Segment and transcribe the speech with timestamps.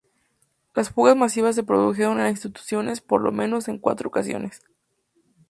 [0.73, 4.63] Las fugas masivas se produjeron en la institución por lo menos en cuatro ocasiones.